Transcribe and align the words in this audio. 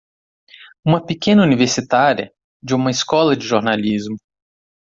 Uma 0.83 1.05
pequena 1.05 1.43
universitária 1.43 2.33
de 2.59 2.73
uma 2.73 2.89
escola 2.89 3.37
de 3.37 3.45
jornalismo! 3.47 4.17